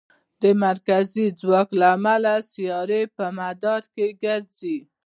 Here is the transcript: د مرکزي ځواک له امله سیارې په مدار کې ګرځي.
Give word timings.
د 0.41 0.43
مرکزي 0.65 1.25
ځواک 1.39 1.69
له 1.79 1.87
امله 1.97 2.33
سیارې 2.51 3.01
په 3.15 3.25
مدار 3.39 3.81
کې 3.93 4.07
ګرځي. 4.23 4.77